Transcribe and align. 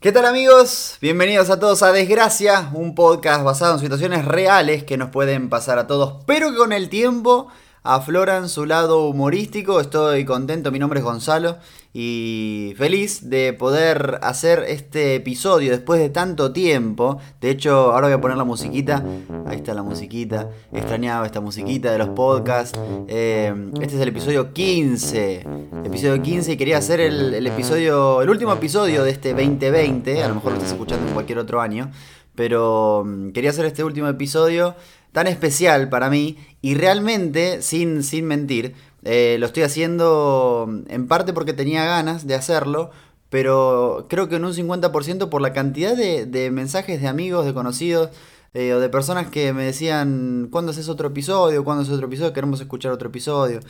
¿Qué 0.00 0.12
tal 0.12 0.24
amigos? 0.24 0.96
Bienvenidos 1.02 1.50
a 1.50 1.60
todos 1.60 1.82
a 1.82 1.92
Desgracia, 1.92 2.70
un 2.72 2.94
podcast 2.94 3.44
basado 3.44 3.74
en 3.74 3.80
situaciones 3.80 4.24
reales 4.24 4.82
que 4.82 4.96
nos 4.96 5.10
pueden 5.10 5.50
pasar 5.50 5.78
a 5.78 5.86
todos, 5.86 6.24
pero 6.24 6.50
que 6.50 6.56
con 6.56 6.72
el 6.72 6.88
tiempo 6.88 7.48
afloran 7.82 8.48
su 8.48 8.66
lado 8.66 9.08
humorístico. 9.08 9.80
Estoy 9.80 10.24
contento, 10.24 10.70
mi 10.70 10.78
nombre 10.78 11.00
es 11.00 11.04
Gonzalo 11.04 11.58
y 11.92 12.72
feliz 12.76 13.28
de 13.30 13.52
poder 13.52 14.20
hacer 14.22 14.64
este 14.68 15.16
episodio 15.16 15.72
después 15.72 16.00
de 16.00 16.08
tanto 16.08 16.52
tiempo. 16.52 17.18
De 17.40 17.50
hecho, 17.50 17.92
ahora 17.92 18.06
voy 18.06 18.14
a 18.14 18.20
poner 18.20 18.36
la 18.36 18.44
musiquita. 18.44 19.04
Ahí 19.46 19.56
está 19.56 19.74
la 19.74 19.82
musiquita. 19.82 20.50
Extrañaba 20.72 21.26
esta 21.26 21.40
musiquita 21.40 21.90
de 21.90 21.98
los 21.98 22.10
podcasts. 22.10 22.78
Eh, 23.08 23.52
este 23.80 23.96
es 23.96 24.00
el 24.00 24.08
episodio 24.08 24.52
15. 24.52 25.46
Episodio 25.84 26.22
15 26.22 26.52
y 26.52 26.56
quería 26.56 26.78
hacer 26.78 27.00
el, 27.00 27.46
episodio, 27.46 28.22
el 28.22 28.30
último 28.30 28.52
episodio 28.52 29.02
de 29.02 29.10
este 29.10 29.30
2020. 29.30 30.22
A 30.22 30.28
lo 30.28 30.36
mejor 30.36 30.52
lo 30.52 30.58
estás 30.58 30.72
escuchando 30.72 31.08
en 31.08 31.14
cualquier 31.14 31.38
otro 31.38 31.60
año. 31.60 31.90
Pero 32.40 33.04
mm, 33.04 33.32
quería 33.32 33.50
hacer 33.50 33.66
este 33.66 33.84
último 33.84 34.08
episodio 34.08 34.74
tan 35.12 35.26
especial 35.26 35.90
para 35.90 36.08
mí 36.08 36.38
y 36.62 36.74
realmente, 36.74 37.60
sin, 37.60 38.02
sin 38.02 38.24
mentir, 38.24 38.74
eh, 39.04 39.36
lo 39.38 39.44
estoy 39.44 39.62
haciendo 39.62 40.66
en 40.88 41.06
parte 41.06 41.34
porque 41.34 41.52
tenía 41.52 41.84
ganas 41.84 42.26
de 42.26 42.34
hacerlo, 42.34 42.92
pero 43.28 44.06
creo 44.08 44.30
que 44.30 44.36
en 44.36 44.46
un 44.46 44.54
50% 44.54 45.28
por 45.28 45.42
la 45.42 45.52
cantidad 45.52 45.94
de, 45.94 46.50
mensajes 46.50 47.02
de 47.02 47.08
amigos, 47.08 47.44
de 47.44 47.52
conocidos 47.52 48.08
eh, 48.54 48.72
o 48.72 48.80
de 48.80 48.88
personas 48.88 49.28
que 49.28 49.52
me 49.52 49.64
decían, 49.64 50.48
¿cuándo 50.50 50.72
haces 50.72 50.88
otro 50.88 51.08
episodio? 51.08 51.62
¿Cuándo 51.62 51.82
haces 51.82 51.92
otro 51.92 52.06
episodio? 52.06 52.32
Queremos 52.32 52.58
escuchar 52.62 52.90
otro 52.90 53.10
episodio. 53.10 53.60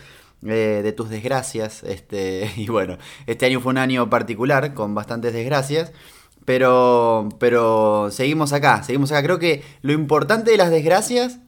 Eh, 0.47 0.81
de 0.83 0.93
tus 0.93 1.11
desgracias. 1.11 1.83
Este, 1.83 2.51
y 2.57 2.69
bueno, 2.69 2.99
este 3.27 3.47
año 3.47 3.61
fue 3.61 3.73
un 3.73 3.79
año 3.79 4.09
particular 4.09 4.75
con 4.75 4.95
bastantes 4.95 5.33
desgracias. 5.33 5.93
Pero, 6.45 7.29
pero 7.39 8.11
seguimos 8.11 8.53
acá, 8.53 8.83
seguimos 8.83 9.13
acá. 9.13 9.23
Creo 9.23 9.39
que 9.39 9.63
lo 9.83 9.93
importante 9.93 10.51
de 10.51 10.57
las 10.57 10.71
desgracias 10.71 11.39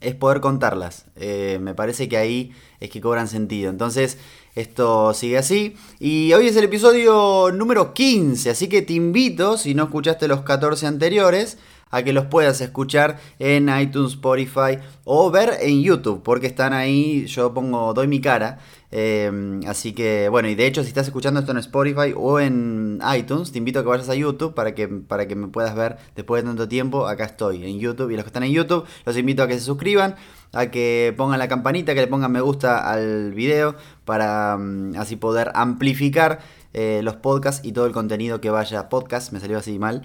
es 0.00 0.14
poder 0.14 0.40
contarlas. 0.40 1.06
Eh, 1.16 1.58
me 1.60 1.74
parece 1.74 2.08
que 2.08 2.16
ahí 2.16 2.52
es 2.80 2.90
que 2.90 3.00
cobran 3.00 3.28
sentido. 3.28 3.70
Entonces, 3.70 4.18
esto 4.54 5.14
sigue 5.14 5.38
así. 5.38 5.76
Y 5.98 6.32
hoy 6.32 6.48
es 6.48 6.56
el 6.56 6.64
episodio 6.64 7.50
número 7.52 7.92
15, 7.94 8.50
así 8.50 8.68
que 8.68 8.82
te 8.82 8.94
invito, 8.94 9.56
si 9.56 9.74
no 9.74 9.84
escuchaste 9.84 10.28
los 10.28 10.40
14 10.40 10.86
anteriores, 10.86 11.58
a 11.90 12.02
que 12.02 12.12
los 12.12 12.26
puedas 12.26 12.60
escuchar 12.60 13.18
en 13.38 13.68
iTunes, 13.68 14.12
Spotify 14.12 14.78
o 15.04 15.30
ver 15.30 15.56
en 15.60 15.82
YouTube, 15.82 16.22
porque 16.22 16.46
están 16.46 16.72
ahí, 16.72 17.26
yo 17.26 17.52
pongo, 17.52 17.92
doy 17.94 18.06
mi 18.06 18.20
cara. 18.20 18.58
Em, 18.92 19.60
así 19.68 19.92
que, 19.92 20.28
bueno, 20.28 20.48
y 20.48 20.56
de 20.56 20.66
hecho, 20.66 20.82
si 20.82 20.88
estás 20.88 21.06
escuchando 21.06 21.40
esto 21.40 21.52
en 21.52 21.58
Spotify 21.58 22.12
o 22.16 22.40
en 22.40 23.00
iTunes, 23.16 23.52
te 23.52 23.58
invito 23.58 23.78
a 23.78 23.82
que 23.82 23.88
vayas 23.88 24.08
a 24.08 24.14
YouTube 24.14 24.54
para 24.54 24.74
que, 24.74 24.88
para 24.88 25.28
que 25.28 25.36
me 25.36 25.48
puedas 25.48 25.74
ver 25.76 25.96
después 26.16 26.42
de 26.42 26.48
tanto 26.48 26.68
tiempo. 26.68 27.06
Acá 27.06 27.24
estoy 27.24 27.64
en 27.64 27.78
YouTube. 27.78 28.10
Y 28.10 28.16
los 28.16 28.24
que 28.24 28.28
están 28.28 28.42
en 28.42 28.52
YouTube, 28.52 28.84
los 29.04 29.16
invito 29.16 29.42
a 29.42 29.48
que 29.48 29.54
se 29.54 29.60
suscriban, 29.60 30.16
a 30.52 30.66
que 30.66 31.14
pongan 31.16 31.38
la 31.38 31.48
campanita, 31.48 31.94
que 31.94 32.00
le 32.00 32.08
pongan 32.08 32.32
me 32.32 32.40
gusta 32.40 32.90
al 32.90 33.32
video, 33.32 33.76
para 34.04 34.56
mm, 34.56 34.96
así 34.96 35.16
poder 35.16 35.52
amplificar 35.54 36.40
eh, 36.72 37.00
los 37.02 37.16
podcasts 37.16 37.66
y 37.66 37.72
todo 37.72 37.86
el 37.86 37.92
contenido 37.92 38.40
que 38.40 38.50
vaya. 38.50 38.88
Podcast, 38.88 39.32
me 39.32 39.40
salió 39.40 39.58
así 39.58 39.78
mal. 39.78 40.02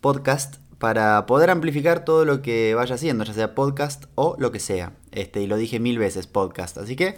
Podcast 0.00 0.56
para 0.78 1.26
poder 1.26 1.50
amplificar 1.50 2.04
todo 2.04 2.24
lo 2.24 2.40
que 2.42 2.74
vaya 2.74 2.94
haciendo, 2.94 3.24
ya 3.24 3.34
sea 3.34 3.54
podcast 3.54 4.04
o 4.14 4.36
lo 4.38 4.52
que 4.52 4.60
sea. 4.60 4.92
Este, 5.10 5.42
y 5.42 5.46
lo 5.46 5.56
dije 5.56 5.80
mil 5.80 5.98
veces, 5.98 6.26
podcast. 6.26 6.78
Así 6.78 6.94
que 6.96 7.16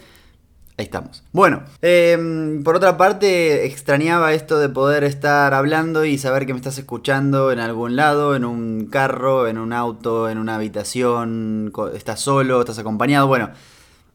ahí 0.78 0.84
estamos. 0.84 1.22
Bueno, 1.32 1.62
em, 1.82 2.62
por 2.64 2.76
otra 2.76 2.96
parte, 2.96 3.66
extrañaba 3.66 4.32
esto 4.32 4.58
de 4.58 4.68
poder 4.68 5.04
estar 5.04 5.52
hablando 5.52 6.04
y 6.04 6.16
saber 6.18 6.46
que 6.46 6.54
me 6.54 6.58
estás 6.58 6.78
escuchando 6.78 7.52
en 7.52 7.58
algún 7.58 7.96
lado, 7.96 8.34
en 8.34 8.44
un 8.44 8.86
carro, 8.86 9.46
en 9.46 9.58
un 9.58 9.72
auto, 9.72 10.30
en 10.30 10.38
una 10.38 10.54
habitación, 10.56 11.72
estás 11.94 12.20
solo, 12.20 12.60
estás 12.60 12.78
acompañado. 12.78 13.26
Bueno, 13.26 13.50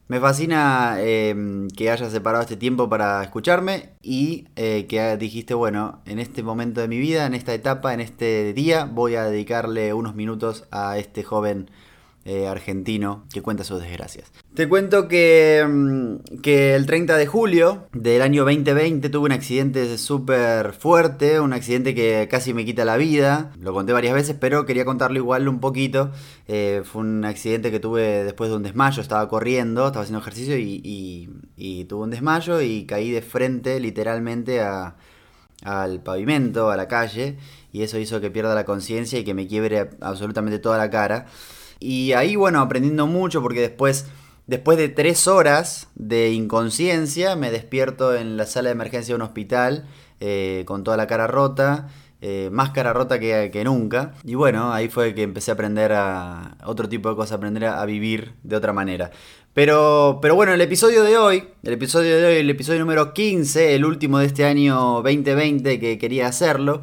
me 0.08 0.20
fascina 0.20 0.98
em, 1.00 1.68
que 1.70 1.90
hayas 1.90 2.12
separado 2.12 2.44
este 2.44 2.58
tiempo 2.58 2.90
para 2.90 3.24
escucharme 3.24 3.92
y 4.02 4.48
eh, 4.56 4.86
que 4.88 5.18
dijiste, 5.18 5.54
bueno, 5.54 6.02
en 6.06 6.20
este 6.20 6.44
momento 6.44 6.82
de 6.82 6.88
mi 6.88 7.00
vida, 7.00 7.26
en 7.26 7.34
esta 7.34 7.54
etapa, 7.54 7.94
en 7.94 8.02
este 8.02 8.54
día, 8.54 8.86
voy 8.86 9.16
a 9.16 9.24
dedicarle 9.24 9.94
unos 9.94 10.16
minutos 10.16 10.66
a 10.72 10.98
este 11.00 11.24
joven 11.24 11.72
eh, 12.28 12.48
argentino 12.48 13.24
que 13.32 13.44
cuenta 13.44 13.64
sus 13.64 13.80
desgracias. 13.80 14.32
Te 14.56 14.68
cuento 14.68 15.08
que, 15.08 15.64
mm, 15.64 16.42
que, 16.42 16.74
el 16.74 16.88
30 16.88 17.18
de 17.18 17.28
julio 17.28 17.86
del 17.94 18.24
año 18.24 18.46
2020 18.46 19.10
tuve 19.10 19.28
un 19.28 19.32
accidente 19.32 19.96
súper 20.00 20.74
fuerte, 20.74 21.40
un 21.40 21.54
accidente 21.54 21.94
que 21.94 22.28
casi 22.28 22.56
me 22.56 22.66
quita 22.66 22.84
la 22.84 22.98
vida, 22.98 23.52
lo 23.60 23.74
conté 23.74 23.94
varias 23.94 24.16
veces, 24.16 24.36
pero 24.40 24.66
quería 24.66 24.86
contarlo 24.86 25.20
igual 25.20 25.48
un 25.48 25.60
poquito. 25.60 26.10
Eh, 26.48 26.82
fue 26.84 27.04
un 27.04 27.24
accidente 27.26 27.70
que 27.70 27.80
tuve 27.80 28.24
después 28.24 28.50
de 28.50 28.56
un 28.56 28.64
desmayo, 28.64 29.04
estaba 29.04 29.30
corriendo, 29.30 29.86
estaba 29.86 30.02
haciendo 30.02 30.22
ejercicio 30.22 30.58
y, 30.58 30.82
y, 31.56 31.86
tuve 31.86 32.06
un 32.06 32.10
desmayo 32.10 32.60
y 32.60 32.88
caí 32.88 33.12
de 33.12 33.22
frente 33.22 33.80
literalmente 33.80 34.62
al 34.62 36.02
pavimento, 36.02 36.72
a 36.72 36.76
la 36.76 36.88
calle, 36.88 37.38
y 37.72 37.84
eso 37.84 38.00
hizo 38.00 38.20
que 38.20 38.32
pierda 38.32 38.56
la 38.56 38.66
conciencia 38.66 39.20
y 39.20 39.24
que 39.24 39.36
me 39.36 39.46
quiebre 39.46 39.92
absolutamente 40.02 40.58
toda 40.58 40.80
la 40.80 40.90
cara. 40.90 41.28
Y 41.80 42.14
ahí, 42.14 42.36
bueno, 42.36 42.62
aprendiendo 42.62 43.08
mucho 43.08 43.42
porque 43.42 43.62
después, 43.62 44.08
después 44.48 44.78
de 44.78 44.90
tres 44.90 45.28
horas 45.28 45.90
de 45.96 46.32
inconsciencia, 46.32 47.36
me 47.36 47.52
despierto 47.52 48.16
en 48.16 48.38
la 48.38 48.46
sala 48.46 48.70
de 48.70 48.74
emergencia 48.74 49.14
de 49.14 49.16
un 49.18 49.22
hospital 49.22 49.86
eh, 50.20 50.64
con 50.66 50.84
toda 50.84 50.98
la 50.98 51.08
cara 51.08 51.28
rota. 51.28 51.88
Eh, 52.22 52.50
más 52.52 52.72
cara 52.72 52.92
rota 52.94 53.20
que, 53.20 53.52
que, 53.52 53.64
nunca. 53.64 54.14
Y 54.24 54.36
bueno, 54.36 54.74
ahí 54.74 54.88
fue 54.88 55.14
que 55.14 55.22
empecé 55.22 55.52
a 55.52 55.54
aprender 55.54 55.92
a 55.94 56.58
otro 56.66 56.90
tipo 56.90 57.10
de 57.10 57.16
cosas, 57.16 57.34
aprender 57.34 57.66
a, 57.66 57.86
vivir 57.86 58.34
de 58.42 58.56
otra 58.56 58.74
manera. 58.74 59.12
Pero, 59.54 60.20
pero 60.22 60.34
bueno, 60.34 60.54
el 60.54 60.62
episodio 60.62 61.04
de 61.04 61.18
hoy, 61.18 61.44
el 61.62 61.74
episodio 61.74 62.18
de 62.18 62.26
hoy, 62.26 62.36
el 62.38 62.50
episodio 62.50 62.80
número 62.80 63.14
15, 63.14 63.76
el 63.76 63.86
último 63.86 64.18
de 64.20 64.26
este 64.26 64.44
año 64.44 65.02
2020 65.04 65.80
que 65.80 65.98
quería 65.98 66.28
hacerlo, 66.28 66.82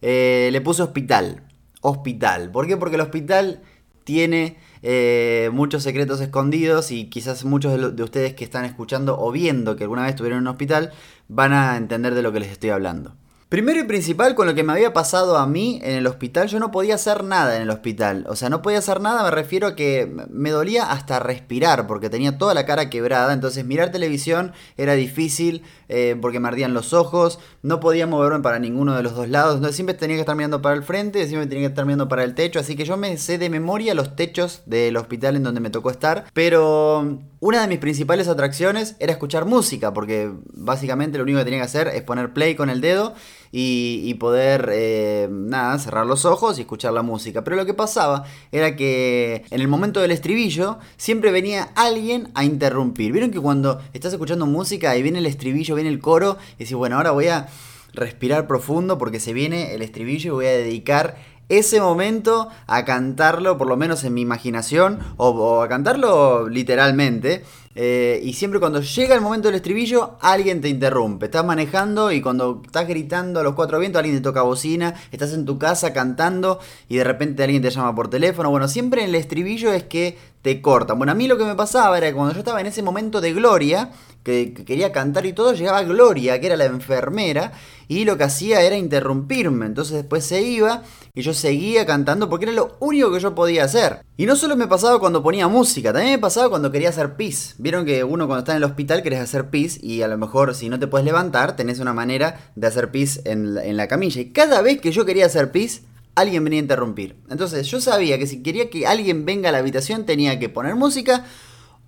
eh, 0.00 0.48
le 0.52 0.60
puse 0.60 0.82
hospital. 0.82 1.42
Hospital. 1.80 2.50
¿Por 2.50 2.66
qué? 2.66 2.76
Porque 2.76 2.96
el 2.96 3.02
hospital 3.02 3.60
tiene 4.08 4.56
eh, 4.80 5.50
muchos 5.52 5.82
secretos 5.82 6.22
escondidos 6.22 6.92
y 6.92 7.10
quizás 7.10 7.44
muchos 7.44 7.94
de, 7.94 8.02
ustedes 8.02 8.32
que 8.32 8.42
están 8.42 8.64
escuchando 8.64 9.20
o 9.20 9.30
viendo 9.30 9.76
que 9.76 9.84
alguna 9.84 10.00
vez 10.00 10.12
estuvieron 10.12 10.38
en 10.38 10.42
un 10.44 10.48
hospital 10.48 10.92
van 11.28 11.52
a 11.52 11.76
entender 11.76 12.14
de 12.14 12.22
lo 12.22 12.32
que 12.32 12.40
les 12.40 12.50
estoy 12.50 12.70
hablando. 12.70 13.12
Primero 13.48 13.80
y 13.80 13.84
principal, 13.84 14.34
con 14.34 14.46
lo 14.46 14.54
que 14.54 14.62
me 14.62 14.74
había 14.74 14.92
pasado 14.92 15.38
a 15.38 15.46
mí 15.46 15.80
en 15.82 15.94
el 15.94 16.06
hospital, 16.06 16.48
yo 16.48 16.60
no 16.60 16.70
podía 16.70 16.96
hacer 16.96 17.24
nada 17.24 17.56
en 17.56 17.62
el 17.62 17.70
hospital. 17.70 18.26
O 18.28 18.36
sea, 18.36 18.50
no 18.50 18.60
podía 18.60 18.76
hacer 18.76 19.00
nada, 19.00 19.22
me 19.22 19.30
refiero 19.30 19.68
a 19.68 19.74
que 19.74 20.14
me 20.28 20.50
dolía 20.50 20.92
hasta 20.92 21.18
respirar, 21.18 21.86
porque 21.86 22.10
tenía 22.10 22.36
toda 22.36 22.52
la 22.52 22.66
cara 22.66 22.90
quebrada. 22.90 23.32
Entonces, 23.32 23.64
mirar 23.64 23.90
televisión 23.90 24.52
era 24.76 24.92
difícil, 24.92 25.62
eh, 25.88 26.14
porque 26.20 26.40
me 26.40 26.48
ardían 26.48 26.74
los 26.74 26.92
ojos. 26.92 27.38
No 27.62 27.80
podía 27.80 28.06
moverme 28.06 28.40
para 28.40 28.58
ninguno 28.58 28.94
de 28.94 29.02
los 29.02 29.14
dos 29.14 29.30
lados. 29.30 29.54
Entonces, 29.54 29.76
siempre 29.76 29.94
tenía 29.94 30.16
que 30.16 30.20
estar 30.20 30.36
mirando 30.36 30.60
para 30.60 30.74
el 30.74 30.82
frente, 30.82 31.26
siempre 31.26 31.46
tenía 31.46 31.68
que 31.68 31.72
estar 31.72 31.86
mirando 31.86 32.06
para 32.06 32.24
el 32.24 32.34
techo. 32.34 32.60
Así 32.60 32.76
que 32.76 32.84
yo 32.84 32.98
me 32.98 33.16
sé 33.16 33.38
de 33.38 33.48
memoria 33.48 33.94
los 33.94 34.14
techos 34.14 34.60
del 34.66 34.94
hospital 34.98 35.36
en 35.36 35.44
donde 35.44 35.62
me 35.62 35.70
tocó 35.70 35.90
estar. 35.90 36.26
Pero 36.34 37.18
una 37.40 37.62
de 37.62 37.68
mis 37.68 37.78
principales 37.78 38.28
atracciones 38.28 38.96
era 38.98 39.12
escuchar 39.12 39.46
música, 39.46 39.94
porque 39.94 40.30
básicamente 40.52 41.16
lo 41.16 41.24
único 41.24 41.38
que 41.38 41.46
tenía 41.46 41.60
que 41.60 41.64
hacer 41.64 41.88
es 41.88 42.02
poner 42.02 42.34
play 42.34 42.54
con 42.54 42.68
el 42.68 42.82
dedo 42.82 43.14
y, 43.52 44.12
poder, 44.14 44.70
eh, 44.72 45.28
nada, 45.30 45.78
cerrar 45.78 46.06
los 46.06 46.24
ojos 46.24 46.58
y 46.58 46.62
escuchar 46.62 46.92
la 46.92 47.02
música. 47.02 47.44
Pero 47.44 47.56
lo 47.56 47.66
que 47.66 47.74
pasaba 47.74 48.24
era 48.52 48.76
que 48.76 49.44
en 49.50 49.60
el 49.60 49.68
momento 49.68 50.00
del 50.00 50.10
estribillo 50.10 50.78
siempre 50.96 51.30
venía 51.30 51.70
alguien 51.74 52.30
a 52.34 52.44
interrumpir. 52.44 53.12
¿Vieron 53.12 53.30
que 53.30 53.40
cuando 53.40 53.80
estás 53.92 54.12
escuchando 54.12 54.46
música 54.46 54.96
y 54.96 55.02
viene 55.02 55.18
el 55.18 55.26
estribillo, 55.26 55.74
viene 55.74 55.90
el 55.90 56.00
coro, 56.00 56.38
y 56.56 56.64
decís, 56.64 56.74
bueno, 56.74 56.96
ahora 56.96 57.12
voy 57.12 57.28
a 57.28 57.48
respirar 57.92 58.46
profundo 58.46 58.98
porque 58.98 59.20
se 59.20 59.32
viene 59.32 59.74
el 59.74 59.82
estribillo 59.82 60.32
y 60.32 60.34
voy 60.34 60.46
a 60.46 60.50
dedicar 60.50 61.16
ese 61.48 61.80
momento 61.80 62.48
a 62.66 62.84
cantarlo, 62.84 63.56
por 63.56 63.68
lo 63.68 63.76
menos 63.76 64.04
en 64.04 64.14
mi 64.14 64.20
imaginación, 64.20 64.98
o, 65.16 65.62
a 65.62 65.68
cantarlo 65.68 66.48
literalmente. 66.48 67.44
Eh, 67.80 68.18
y 68.24 68.32
siempre 68.32 68.58
cuando 68.58 68.80
llega 68.80 69.14
el 69.14 69.20
momento 69.20 69.46
del 69.46 69.54
estribillo, 69.54 70.16
alguien 70.20 70.60
te 70.60 70.68
interrumpe. 70.68 71.26
Estás 71.26 71.44
manejando 71.44 72.10
y 72.10 72.20
cuando 72.20 72.60
estás 72.66 72.88
gritando 72.88 73.38
a 73.38 73.44
los 73.44 73.54
cuatro 73.54 73.78
vientos, 73.78 74.00
alguien 74.00 74.16
te 74.16 74.22
toca 74.22 74.42
bocina. 74.42 74.94
Estás 75.12 75.32
en 75.32 75.44
tu 75.44 75.58
casa 75.60 75.92
cantando 75.92 76.58
y 76.88 76.96
de 76.96 77.04
repente 77.04 77.44
alguien 77.44 77.62
te 77.62 77.70
llama 77.70 77.94
por 77.94 78.10
teléfono. 78.10 78.50
Bueno, 78.50 78.66
siempre 78.66 79.04
en 79.04 79.10
el 79.10 79.14
estribillo 79.14 79.72
es 79.72 79.84
que 79.84 80.18
te 80.48 80.62
cortan. 80.62 80.96
Bueno, 80.96 81.12
a 81.12 81.14
mí 81.14 81.28
lo 81.28 81.36
que 81.36 81.44
me 81.44 81.54
pasaba 81.54 81.98
era 81.98 82.06
que 82.06 82.14
cuando 82.14 82.32
yo 82.32 82.38
estaba 82.38 82.58
en 82.62 82.66
ese 82.66 82.80
momento 82.82 83.20
de 83.20 83.34
gloria, 83.34 83.90
que, 84.22 84.54
quería 84.54 84.92
cantar 84.92 85.26
y 85.26 85.34
todo, 85.34 85.52
llegaba 85.52 85.82
Gloria, 85.82 86.40
que 86.40 86.46
era 86.46 86.56
la 86.56 86.64
enfermera, 86.64 87.52
y 87.86 88.06
lo 88.06 88.16
que 88.16 88.24
hacía 88.24 88.62
era 88.62 88.74
interrumpirme. 88.74 89.66
Entonces 89.66 89.96
después 89.96 90.24
se 90.24 90.40
iba 90.40 90.84
y 91.12 91.20
yo 91.20 91.34
seguía 91.34 91.84
cantando 91.84 92.30
porque 92.30 92.46
era 92.46 92.54
lo 92.54 92.78
único 92.80 93.12
que 93.12 93.20
yo 93.20 93.34
podía 93.34 93.64
hacer. 93.64 94.00
Y 94.16 94.24
no 94.24 94.36
solo 94.36 94.56
me 94.56 94.66
pasaba 94.66 94.98
cuando 94.98 95.22
ponía 95.22 95.48
música, 95.48 95.92
también 95.92 96.14
me 96.14 96.18
pasaba 96.18 96.48
cuando 96.48 96.72
quería 96.72 96.88
hacer 96.88 97.16
pis. 97.16 97.54
Vieron 97.58 97.84
que 97.84 98.02
uno 98.02 98.26
cuando 98.26 98.38
está 98.38 98.52
en 98.52 98.58
el 98.58 98.64
hospital 98.64 99.02
querés 99.02 99.20
hacer 99.20 99.50
pis 99.50 99.78
y 99.84 100.00
a 100.00 100.08
lo 100.08 100.16
mejor 100.16 100.54
si 100.54 100.70
no 100.70 100.78
te 100.78 100.86
puedes 100.86 101.04
levantar 101.04 101.56
tenés 101.56 101.78
una 101.78 101.92
manera 101.92 102.40
de 102.54 102.66
hacer 102.66 102.90
pis 102.90 103.20
en 103.26 103.58
en 103.58 103.76
la 103.76 103.86
camilla. 103.86 104.22
Y 104.22 104.32
cada 104.32 104.62
vez 104.62 104.80
que 104.80 104.92
yo 104.92 105.04
quería 105.04 105.26
hacer 105.26 105.52
pis, 105.52 105.82
alguien 106.20 106.44
venía 106.44 106.58
a 106.58 106.62
interrumpir. 106.62 107.16
Entonces 107.30 107.66
yo 107.66 107.80
sabía 107.80 108.18
que 108.18 108.26
si 108.26 108.42
quería 108.42 108.70
que 108.70 108.86
alguien 108.86 109.24
venga 109.24 109.48
a 109.48 109.52
la 109.52 109.58
habitación 109.58 110.04
tenía 110.06 110.38
que 110.38 110.48
poner 110.48 110.74
música 110.74 111.24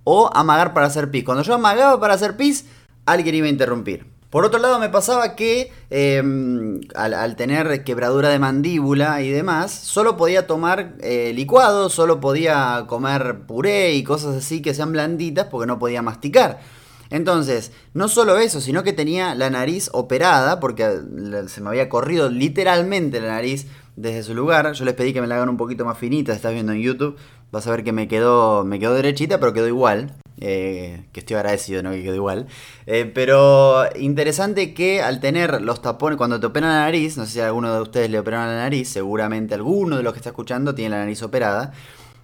o 0.04 0.30
amagar 0.34 0.72
para 0.74 0.86
hacer 0.86 1.10
pis. 1.10 1.24
Cuando 1.24 1.42
yo 1.42 1.54
amagaba 1.54 2.00
para 2.00 2.14
hacer 2.14 2.36
pis, 2.36 2.66
alguien 3.06 3.34
iba 3.34 3.46
a 3.46 3.50
interrumpir. 3.50 4.06
Por 4.30 4.44
otro 4.44 4.60
lado, 4.60 4.78
me 4.78 4.88
pasaba 4.88 5.34
que 5.34 5.72
em, 5.90 6.80
al, 6.94 7.34
tener 7.34 7.82
quebradura 7.82 8.28
de 8.28 8.38
mandíbula 8.38 9.22
y 9.22 9.30
demás, 9.30 9.72
solo 9.72 10.16
podía 10.16 10.46
tomar 10.46 10.94
eh, 11.00 11.32
licuado, 11.34 11.90
solo 11.90 12.20
podía 12.20 12.84
comer 12.86 13.40
puré 13.48 13.94
y 13.94 14.04
cosas 14.04 14.36
así 14.36 14.62
que 14.62 14.72
sean 14.72 14.92
blanditas 14.92 15.48
porque 15.50 15.66
no 15.66 15.80
podía 15.80 16.00
masticar. 16.00 16.60
Entonces, 17.10 17.72
no 17.92 18.06
solo 18.08 18.38
eso, 18.38 18.60
sino 18.60 18.84
que 18.84 18.92
tenía 18.92 19.34
la 19.34 19.50
nariz 19.50 19.90
operada, 19.92 20.60
porque 20.60 21.00
se 21.48 21.60
me 21.60 21.70
había 21.70 21.88
corrido 21.88 22.30
literalmente 22.30 23.20
la 23.20 23.30
nariz 23.30 23.66
desde 23.96 24.22
su 24.22 24.34
lugar. 24.34 24.72
Yo 24.72 24.84
les 24.84 24.94
pedí 24.94 25.12
que 25.12 25.20
me 25.20 25.26
la 25.26 25.36
hagan 25.36 25.48
un 25.48 25.56
poquito 25.56 25.84
más 25.84 25.98
finita, 25.98 26.32
estás 26.32 26.52
viendo 26.52 26.72
en 26.72 26.80
YouTube. 26.80 27.16
Vas 27.52 27.66
a 27.66 27.70
ver 27.70 27.84
que 27.84 27.92
me 27.92 28.08
quedó, 28.08 28.64
me 28.64 28.78
derechita, 28.78 29.40
pero 29.40 29.52
quedó 29.52 29.68
igual. 29.68 30.14
Eh, 30.42 31.04
que 31.12 31.20
estoy 31.20 31.36
agradecido, 31.36 31.82
¿no? 31.82 31.90
Que 31.90 32.02
quedó 32.02 32.14
igual. 32.14 32.46
Eh, 32.86 33.10
pero 33.12 33.84
interesante 33.96 34.72
que 34.72 35.02
al 35.02 35.20
tener 35.20 35.60
los 35.60 35.82
tapones, 35.82 36.16
cuando 36.16 36.40
te 36.40 36.46
operan 36.46 36.70
la 36.70 36.80
nariz, 36.80 37.16
no 37.16 37.26
sé 37.26 37.32
si 37.32 37.40
alguno 37.40 37.74
de 37.74 37.80
ustedes 37.80 38.10
le 38.10 38.18
operan 38.18 38.48
la 38.48 38.56
nariz, 38.56 38.88
seguramente 38.88 39.54
alguno 39.54 39.96
de 39.96 40.02
los 40.02 40.12
que 40.12 40.18
está 40.18 40.30
escuchando 40.30 40.74
tiene 40.74 40.90
la 40.90 40.98
nariz 40.98 41.22
operada 41.22 41.72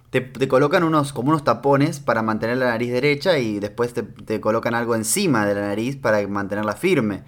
te, 0.09 0.47
colocan 0.47 0.83
unos, 0.83 1.13
como 1.13 1.29
unos 1.29 1.43
tapones 1.43 1.99
para 1.99 2.21
mantener 2.21 2.57
la 2.57 2.67
nariz 2.67 2.91
derecha 2.91 3.37
y 3.39 3.59
después 3.59 3.93
te, 3.93 4.41
colocan 4.41 4.73
algo 4.73 4.95
encima 4.95 5.45
de 5.45 5.55
la 5.55 5.61
nariz 5.61 5.97
para 5.97 6.25
mantenerla 6.27 6.73
firme. 6.73 7.23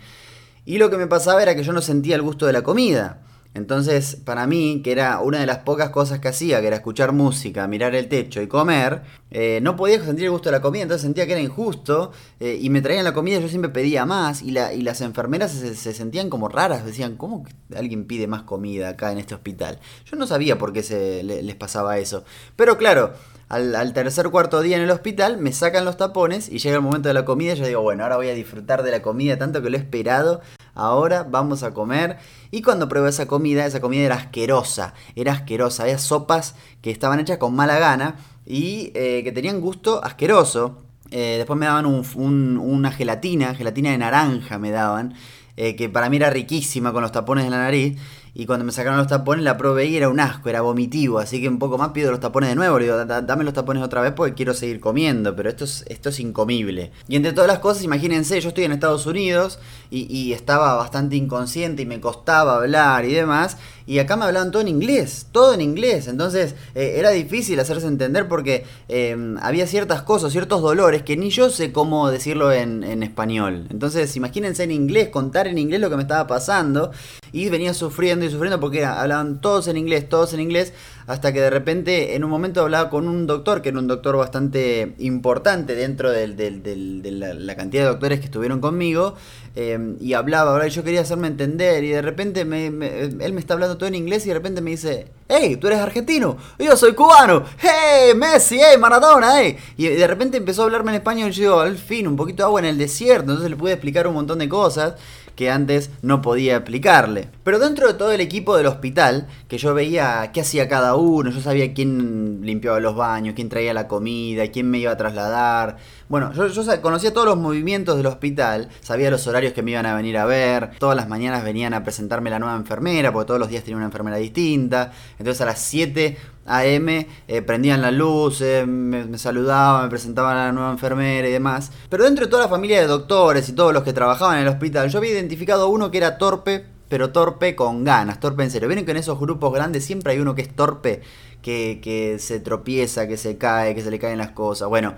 Y 0.65 0.77
lo 0.77 0.89
que 0.89 0.97
me 0.97 1.07
pasaba 1.07 1.41
era 1.41 1.55
que 1.55 1.63
yo 1.63 1.73
no 1.73 1.81
sentía 1.81 2.15
el 2.15 2.21
gusto 2.21 2.45
de 2.45 2.53
la 2.53 2.61
comida. 2.61 3.21
Entonces, 3.55 4.15
para 4.15 4.45
mí, 4.45 4.81
que 4.83 4.91
era 4.91 5.19
una 5.21 5.39
de 5.39 5.47
las 5.47 5.59
pocas 5.59 5.89
cosas 5.89 6.19
que 6.19 6.27
hacía, 6.27 6.61
que 6.61 6.67
era 6.67 6.75
escuchar 6.75 7.13
música, 7.13 7.67
mirar 7.67 7.95
el 7.95 8.07
techo 8.07 8.41
y 8.43 8.47
comer, 8.47 9.01
eh, 9.31 9.59
no 9.63 9.75
podía 9.75 10.03
sentir 10.03 10.25
el 10.25 10.31
gusto 10.31 10.49
de 10.49 10.57
la 10.57 10.61
comida, 10.61 10.83
entonces 10.83 11.01
sentía 11.01 11.25
que 11.25 11.31
era 11.31 11.41
injusto 11.41 12.11
eh, 12.39 12.59
y 12.61 12.69
me 12.69 12.81
traían 12.81 13.05
la 13.05 13.13
comida, 13.13 13.39
yo 13.39 13.49
siempre 13.49 13.71
pedía 13.71 14.05
más 14.05 14.43
y, 14.43 14.51
la, 14.51 14.73
y 14.73 14.83
las 14.83 15.01
enfermeras 15.01 15.51
se, 15.51 15.93
sentían 15.93 16.29
como 16.29 16.47
raras, 16.47 16.85
decían, 16.85 17.15
¿cómo 17.15 17.43
que 17.43 17.75
alguien 17.75 18.05
pide 18.05 18.27
más 18.27 18.43
comida 18.43 18.89
acá 18.89 19.11
en 19.11 19.17
este 19.17 19.33
hospital? 19.33 19.79
Yo 20.05 20.15
no 20.15 20.27
sabía 20.27 20.59
por 20.59 20.71
qué 20.71 20.83
se, 20.83 21.23
les 21.23 21.55
pasaba 21.55 21.97
eso, 21.97 22.23
pero 22.55 22.77
claro, 22.77 23.13
al, 23.49 23.73
al, 23.75 23.93
tercer 23.93 24.29
cuarto 24.29 24.61
día 24.61 24.77
en 24.77 24.83
el 24.83 24.91
hospital, 24.91 25.39
me 25.39 25.51
sacan 25.53 25.85
los 25.85 25.97
tapones 25.97 26.49
y 26.49 26.59
llega 26.59 26.75
el 26.75 26.83
momento 26.83 27.07
de 27.07 27.15
la 27.15 27.25
comida 27.25 27.53
y 27.53 27.55
yo 27.55 27.65
digo, 27.65 27.81
bueno, 27.81 28.03
ahora 28.03 28.17
voy 28.17 28.29
a 28.29 28.35
disfrutar 28.35 28.83
de 28.83 28.91
la 28.91 29.01
comida 29.01 29.39
tanto 29.39 29.63
que 29.63 29.71
lo 29.71 29.77
he 29.77 29.79
esperado 29.79 30.41
ahora 30.79 31.23
vamos 31.23 31.63
a 31.63 31.73
comer. 31.73 32.17
Y 32.51 32.61
cuando 32.61 32.89
probé 32.89 33.09
esa 33.09 33.27
comida, 33.27 33.65
esa 33.65 33.81
comida 33.81 34.03
era 34.03 34.15
asquerosa, 34.15 34.93
era 35.15 35.33
asquerosa. 35.33 35.83
Había 35.83 35.97
sopas 35.97 36.55
que 36.81 36.91
estaban 36.91 37.19
hechas 37.19 37.37
con 37.37 37.55
mala 37.55 37.79
gana 37.79 38.15
y 38.45 38.91
eh, 38.95 39.21
que 39.23 39.31
tenían 39.31 39.61
gusto 39.61 40.03
asqueroso. 40.03 40.83
Eh, 41.11 41.35
después 41.37 41.57
me 41.59 41.65
daban 41.65 41.85
una 41.85 42.91
gelatina, 42.91 43.55
gelatina 43.55 43.91
de 43.91 43.97
naranja 43.97 44.59
me 44.59 44.69
daban, 44.69 45.15
eh, 45.57 45.75
que 45.75 45.89
para 45.89 46.09
mí 46.09 46.17
era 46.17 46.29
riquísima 46.29 46.93
con 46.93 47.01
los 47.01 47.11
tapones 47.11 47.45
de 47.45 47.49
la 47.49 47.57
nariz. 47.57 47.97
Y 48.33 48.45
cuando 48.45 48.65
me 48.65 48.71
sacaron 48.71 48.97
los 48.97 49.07
tapones 49.07 49.43
la 49.43 49.57
probé 49.57 49.85
y 49.85 49.97
era 49.97 50.09
un 50.09 50.19
asco, 50.19 50.49
era 50.49 50.61
vomitivo. 50.61 51.19
Así 51.19 51.41
que 51.41 51.49
un 51.49 51.59
poco 51.59 51.77
más 51.77 51.89
pido 51.89 52.11
los 52.11 52.19
tapones 52.19 52.49
de 52.49 52.55
nuevo. 52.55 52.79
Le 52.79 52.85
digo, 52.85 53.05
dame 53.05 53.43
los 53.43 53.53
tapones 53.53 53.83
otra 53.83 54.01
vez 54.01 54.13
porque 54.13 54.33
quiero 54.33 54.53
seguir 54.53 54.79
comiendo. 54.79 55.35
Pero 55.35 55.49
esto 55.49 55.63
es, 55.63 55.83
esto 55.87 56.09
es 56.09 56.19
incomible. 56.19 56.91
Y 57.07 57.15
entre 57.15 57.33
todas 57.33 57.47
las 57.47 57.59
cosas, 57.59 57.83
imagínense, 57.83 58.39
yo 58.41 58.49
estoy 58.49 58.65
en 58.65 58.71
Estados 58.71 59.05
Unidos 59.05 59.59
y, 59.89 60.29
estaba 60.29 60.75
bastante 60.75 61.15
inconsciente 61.15 61.81
y 61.81 61.85
me 61.85 61.99
costaba 61.99 62.57
hablar 62.57 63.05
y 63.05 63.13
demás. 63.13 63.57
Y 63.89 63.97
acá 63.97 64.15
me 64.15 64.25
hablaban 64.25 64.51
todo 64.51 64.61
en 64.61 64.67
inglés, 64.67 65.25
todo 65.31 65.51
en 65.51 65.61
inglés. 65.61 66.07
Entonces 66.07 66.53
eh, 66.75 66.97
era 66.97 67.09
difícil 67.09 67.59
hacerse 67.59 67.87
entender 67.87 68.27
porque 68.27 68.63
em, 68.87 69.35
había 69.39 69.65
ciertas 69.65 70.03
cosas, 70.03 70.31
ciertos 70.31 70.61
dolores 70.61 71.01
que 71.01 71.17
ni 71.17 71.31
yo 71.31 71.49
sé 71.49 71.71
cómo 71.71 72.11
decirlo 72.11 72.51
en, 72.51 72.83
en 72.83 73.01
español. 73.01 73.65
Entonces 73.71 74.15
imagínense 74.15 74.61
en 74.61 74.69
inglés, 74.69 75.09
contar 75.09 75.47
en 75.47 75.57
inglés 75.57 75.81
lo 75.81 75.89
que 75.89 75.95
me 75.95 76.03
estaba 76.03 76.27
pasando. 76.27 76.91
Y 77.31 77.49
venía 77.49 77.73
sufriendo 77.73 78.25
y 78.25 78.29
sufriendo 78.29 78.59
porque 78.59 78.85
hablaban 78.85 79.41
todos 79.41 79.67
en 79.67 79.77
inglés, 79.77 80.07
todos 80.07 80.33
en 80.33 80.41
inglés, 80.41 80.71
hasta 81.09 81.33
que 81.33 81.41
de 81.41 81.49
repente 81.49 82.15
en 82.15 82.23
un 82.23 82.29
momento 82.29 82.61
hablaba 82.61 82.91
con 82.91 83.07
un 83.07 83.25
doctor, 83.25 83.63
que 83.63 83.69
era 83.69 83.79
un 83.79 83.87
doctor 83.87 84.15
bastante 84.15 84.93
importante 84.99 85.73
dentro 85.73 86.11
de 86.11 86.27
la, 86.27 87.55
cantidad 87.55 87.81
de 87.81 87.89
doctores 87.89 88.19
que 88.19 88.25
estuvieron 88.25 88.61
conmigo, 88.61 89.15
eh, 89.55 89.95
y 89.99 90.13
hablaba, 90.13 90.51
ahora 90.51 90.67
yo 90.67 90.83
quería 90.83 91.01
hacerme 91.01 91.27
entender, 91.27 91.83
y 91.83 91.89
de 91.89 92.03
repente 92.03 92.41
él 92.41 93.33
me 93.33 93.39
está 93.39 93.55
hablando 93.55 93.75
todo 93.75 93.87
en 93.87 93.95
inglés 93.95 94.23
y 94.27 94.29
de 94.29 94.35
repente 94.35 94.61
me 94.61 94.69
dice, 94.69 95.07
hey, 95.27 95.55
tú 95.55 95.65
eres 95.65 95.79
argentino, 95.79 96.37
yo 96.59 96.77
soy 96.77 96.93
cubano, 96.93 97.43
hey, 97.57 98.13
Messi, 98.15 98.59
hey, 98.61 98.77
Maradona, 98.79 99.41
hey. 99.41 99.57
Y 99.77 99.87
de 99.87 100.05
repente 100.05 100.37
empezó 100.37 100.61
a 100.61 100.65
hablarme 100.65 100.91
en 100.91 100.97
español 100.97 101.31
y 101.31 101.33
yo 101.33 101.41
digo, 101.41 101.59
al 101.59 101.79
fin, 101.79 102.07
un 102.07 102.17
poquito 102.17 102.43
de 102.43 102.47
agua 102.49 102.59
en 102.59 102.67
el 102.67 102.77
desierto, 102.77 103.31
entonces 103.31 103.49
le 103.49 103.55
pude 103.55 103.71
explicar 103.71 104.05
un 104.05 104.13
montón 104.13 104.37
de 104.37 104.47
cosas 104.47 104.93
que 105.39 105.49
antes 105.49 105.89
no 106.01 106.21
podía 106.21 106.57
aplicarle. 106.57 107.29
Pero 107.45 107.59
dentro 107.59 107.87
de 107.87 107.93
todo 107.93 108.11
el 108.11 108.19
equipo 108.19 108.57
del 108.57 108.65
hospital, 108.65 109.25
que 109.47 109.57
yo 109.57 109.73
veía 109.73 110.31
qué 110.33 110.41
hacía 110.41 110.67
cada 110.67 110.95
uno, 110.95 111.31
yo 111.31 111.39
sabía 111.39 111.73
quién 111.73 112.41
limpiaba 112.41 112.81
los 112.81 112.93
baños, 112.93 113.35
quién 113.35 113.47
traía 113.47 113.73
la 113.73 113.87
comida, 113.87 114.49
quién 114.49 114.69
me 114.69 114.79
iba 114.79 114.91
a 114.91 114.97
trasladar. 114.97 115.77
Bueno, 116.09 116.33
yo, 116.33 116.47
yo 116.47 116.81
conocía 116.81 117.13
todos 117.13 117.27
los 117.27 117.37
movimientos 117.37 117.95
del 117.95 118.07
hospital, 118.07 118.69
sabía 118.81 119.11
los 119.11 119.27
horarios 119.27 119.53
que 119.53 119.61
me 119.61 119.71
iban 119.71 119.85
a 119.85 119.93
venir 119.93 120.17
a 120.17 120.25
ver, 120.25 120.71
todas 120.79 120.95
las 120.95 121.07
mañanas 121.07 121.43
venían 121.43 121.75
a 121.75 121.83
presentarme 121.83 122.31
la 122.31 122.39
nueva 122.39 122.55
enfermera, 122.55 123.13
porque 123.13 123.27
todos 123.27 123.39
los 123.39 123.47
días 123.47 123.63
tenía 123.63 123.77
una 123.77 123.85
enfermera 123.85 124.17
distinta. 124.17 124.91
Entonces 125.19 125.39
a 125.41 125.45
las 125.45 125.59
7 125.59 126.17
AM 126.47 126.89
eh, 126.89 127.41
prendían 127.45 127.83
la 127.83 127.91
luz, 127.91 128.41
me, 128.41 129.19
saludaban, 129.19 129.83
me 129.83 129.89
presentaban 129.89 130.35
a 130.35 130.45
la 130.47 130.51
nueva 130.51 130.71
enfermera 130.71 131.29
y 131.29 131.31
demás. 131.31 131.71
Pero 131.89 132.05
dentro 132.05 132.25
de 132.25 132.31
toda 132.31 132.41
la 132.41 132.49
familia 132.49 132.81
de 132.81 132.87
doctores 132.87 133.47
y 133.47 133.53
todos 133.53 133.71
los 133.71 133.83
que 133.83 133.93
trabajaban 133.93 134.37
en 134.37 134.41
el 134.41 134.47
hospital, 134.47 134.89
yo 134.89 134.97
había 134.97 135.11
identificado 135.11 135.69
uno 135.69 135.91
que 135.91 135.99
era 135.99 136.17
torpe, 136.17 136.65
pero 136.87 137.11
torpe 137.11 137.55
con 137.55 137.83
ganas, 137.83 138.19
torpe 138.19 138.41
en 138.41 138.49
serio. 138.49 138.67
Vienen 138.67 138.83
que 138.83 138.91
en 138.91 138.97
esos 138.97 139.19
grupos 139.19 139.53
grandes 139.53 139.85
siempre 139.85 140.13
hay 140.13 140.19
uno 140.19 140.33
que 140.33 140.41
es 140.41 140.55
torpe, 140.55 141.03
que, 141.43 141.79
que 141.83 142.17
se 142.17 142.39
tropieza, 142.39 143.07
que 143.07 143.15
se 143.15 143.37
cae, 143.37 143.75
que 143.75 143.83
se 143.83 143.91
le 143.91 143.99
caen 143.99 144.17
las 144.17 144.31
cosas. 144.31 144.69
Bueno. 144.69 144.95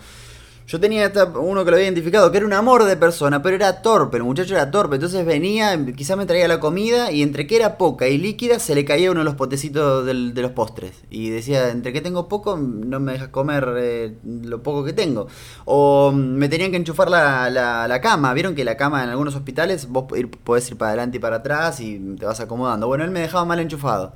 Yo 0.71 0.79
tenía 0.79 1.11
uno 1.35 1.65
que 1.65 1.71
lo 1.71 1.75
había 1.75 1.87
identificado, 1.87 2.31
que 2.31 2.37
era 2.37 2.45
un 2.45 2.53
amor 2.53 2.85
de 2.85 2.95
persona, 2.95 3.41
pero 3.41 3.57
era 3.57 3.81
torpe, 3.81 4.15
el 4.15 4.23
muchacho 4.23 4.53
era 4.53 4.71
torpe, 4.71 4.95
entonces 4.95 5.25
venía, 5.25 5.77
quizás 5.97 6.15
me 6.15 6.25
traía 6.25 6.47
la 6.47 6.61
comida 6.61 7.11
y 7.11 7.23
entre 7.23 7.45
que 7.45 7.57
era 7.57 7.77
poca 7.77 8.07
y 8.07 8.17
líquida 8.17 8.57
se 8.57 8.73
le 8.73 8.85
caía 8.85 9.11
uno 9.11 9.19
de 9.19 9.25
los 9.25 9.35
potecitos 9.35 10.05
de 10.05 10.41
los 10.41 10.51
postres. 10.51 11.03
Y 11.09 11.29
decía, 11.29 11.71
entre 11.71 11.91
que 11.91 11.99
tengo 11.99 12.29
poco, 12.29 12.55
no 12.55 13.01
me 13.01 13.11
dejas 13.11 13.27
comer 13.27 13.67
eh, 13.79 14.15
lo 14.23 14.63
poco 14.63 14.85
que 14.85 14.93
tengo. 14.93 15.27
O 15.65 16.13
me 16.13 16.47
tenían 16.47 16.71
que 16.71 16.77
enchufar 16.77 17.09
la, 17.09 17.49
la, 17.49 17.99
cama, 17.99 18.33
vieron 18.33 18.55
que 18.55 18.63
la 18.63 18.77
cama 18.77 19.03
en 19.03 19.09
algunos 19.09 19.35
hospitales 19.35 19.89
vos 19.89 20.05
podés 20.45 20.71
ir 20.71 20.77
para 20.77 20.91
adelante 20.91 21.17
y 21.17 21.19
para 21.19 21.35
atrás 21.35 21.81
y 21.81 21.99
te 22.17 22.25
vas 22.25 22.39
acomodando. 22.39 22.87
Bueno, 22.87 23.03
él 23.03 23.11
me 23.11 23.19
dejaba 23.19 23.43
mal 23.43 23.59
enchufado. 23.59 24.13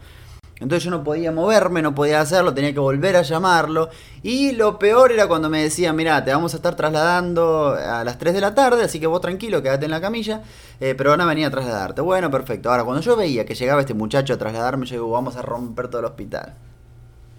Entonces 0.59 0.85
yo 0.85 0.91
no 0.91 1.03
podía 1.03 1.33
moverme, 1.33 1.81
no 1.81 1.93
podía 1.93 2.21
hacerlo, 2.21 2.53
tenía 2.53 2.74
que 2.74 2.79
volver 2.79 3.17
a 3.17 3.24
llamarlo. 3.24 3.89
Y 4.24 4.53
lo 4.53 4.79
peor 4.79 5.12
era 5.12 5.27
cuando 5.27 5.50
me 5.50 5.62
decían, 5.62 5.95
mira, 5.95 6.24
te 6.24 6.31
vamos 6.31 6.53
a 6.53 6.57
estar 6.57 6.75
trasladando 6.75 7.75
a 7.75 8.03
las 8.05 8.17
3 8.17 8.33
de 8.33 8.41
la 8.41 8.55
tarde, 8.55 8.83
así 8.83 9.00
que 9.00 9.07
vos 9.07 9.19
tranquilo, 9.19 9.62
quédate 9.62 9.85
en 9.85 9.91
la 9.91 10.00
camilla, 10.00 10.43
eh, 10.79 10.95
pero 10.97 11.09
van 11.09 11.21
a 11.21 11.25
venir 11.25 11.45
a 11.45 11.51
trasladarte. 11.51 12.01
Bueno, 12.01 12.31
perfecto. 12.31 12.71
Ahora, 12.71 12.85
cuando 12.85 13.01
yo 13.01 13.17
veía 13.17 13.45
que 13.45 13.53
llegaba 13.53 13.81
este 13.81 13.93
muchacho 13.93 14.33
a 14.33 14.38
trasladarme, 14.38 14.85
yo 14.85 14.95
digo, 14.95 15.12
vamos 15.12 15.35
a 15.35 15.41
romper 15.41 15.89
todo 15.89 16.00
el 16.00 16.05
hospital. 16.05 16.53